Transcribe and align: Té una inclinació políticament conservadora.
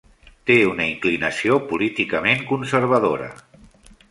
Té 0.49 0.55
una 0.69 0.87
inclinació 0.91 1.59
políticament 1.73 2.43
conservadora. 2.53 3.31